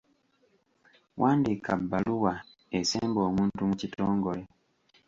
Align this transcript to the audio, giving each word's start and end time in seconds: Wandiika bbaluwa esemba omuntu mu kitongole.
Wandiika 1.21 1.71
bbaluwa 1.81 2.33
esemba 2.79 3.19
omuntu 3.29 3.59
mu 3.69 3.75
kitongole. 3.81 4.43